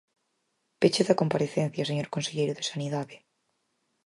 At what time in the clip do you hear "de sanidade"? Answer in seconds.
2.55-3.15